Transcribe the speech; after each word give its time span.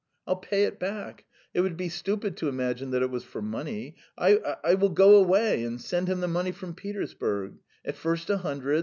"I'll 0.25 0.35
pay 0.37 0.63
it 0.63 0.79
back. 0.79 1.25
It 1.53 1.61
would 1.61 1.77
be 1.77 1.87
stupid 1.87 2.35
to 2.37 2.47
imagine 2.49 2.89
that 2.89 3.03
it 3.03 3.11
was 3.11 3.23
for 3.23 3.39
money 3.39 3.95
I... 4.17 4.57
I 4.63 4.73
will 4.73 4.89
go 4.89 5.15
away 5.17 5.63
and 5.63 5.79
send 5.79 6.07
him 6.07 6.21
the 6.21 6.27
money 6.27 6.53
from 6.53 6.73
Petersburg. 6.73 7.59
At 7.85 7.95
first 7.97 8.27
a 8.31 8.37
hundred 8.39 8.79